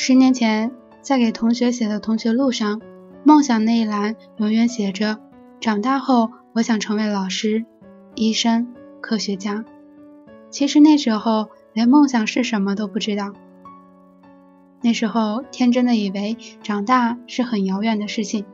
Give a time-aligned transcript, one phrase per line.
[0.00, 0.70] 十年前，
[1.02, 2.80] 在给同学写的同学录上，
[3.24, 5.18] 梦想那一栏永远写着
[5.60, 7.64] ：“长大后，我想成为老师、
[8.14, 9.64] 医生、科学家。”
[10.50, 13.32] 其实那时候连梦想是什么都不知道。
[14.82, 18.44] 那时候天真的以为长大是很遥远的事情，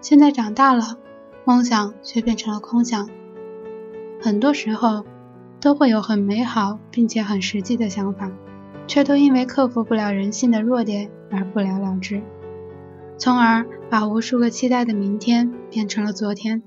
[0.00, 0.96] 现在长大了，
[1.44, 3.10] 梦想却变成了空想。
[4.18, 5.04] 很多时候
[5.60, 8.32] 都会有很美好并且很实际的想法，
[8.86, 12.22] 却都因为克服不了人性的弱点而不了了之，
[13.16, 16.62] 从而把无数个期待的明天变成了昨天，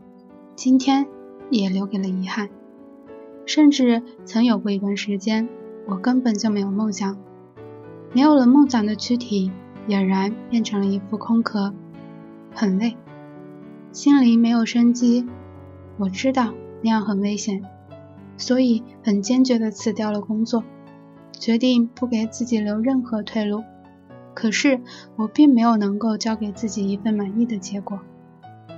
[0.56, 1.08] 今天
[1.50, 2.50] 也留给了遗憾。
[3.46, 5.48] 甚至曾有过一段时间，
[5.88, 7.18] 我根本就没有梦想。
[8.14, 9.52] 没有了梦想的躯体，
[9.88, 11.74] 俨然变成了一副空壳，
[12.54, 12.98] 很累，
[13.92, 15.26] 心灵没有生机。
[15.98, 17.64] 我知道那样很危险，
[18.38, 20.64] 所以很坚决地辞掉了工作，
[21.40, 23.64] 决定不给自己留任何退路。
[24.34, 24.82] 可是
[25.16, 28.00] 我并没有能够交给自己一份满意的结果。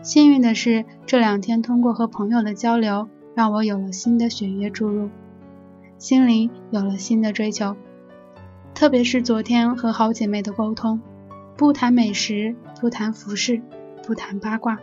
[0.01, 5.09] 幸运的是，这两天通过和朋友的交流，让我有了新的血液注入，
[5.97, 7.75] 心灵有了新的追求。
[8.73, 11.01] 特别是昨天和好姐妹的沟通，
[11.57, 13.61] 不谈美食，不谈服饰，
[14.07, 14.79] 不谈八卦，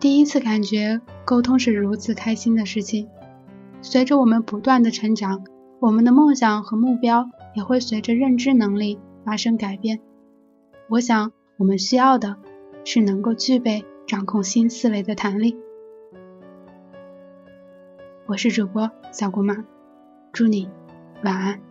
[0.00, 3.08] 第一次感觉沟通是如此开心的事情。
[3.80, 5.44] 随着我们不断的成长，
[5.80, 10.00] 我们的梦想和目标也会随着认知能力发生改变。
[10.88, 12.36] 我想，我们需要的
[12.84, 15.56] 是能够具备掌控新思维的弹力。
[18.26, 19.64] 我是主播小姑妈，
[20.32, 20.68] 祝你
[21.22, 21.67] 晚安。